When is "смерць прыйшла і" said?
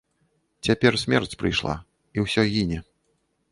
1.01-2.27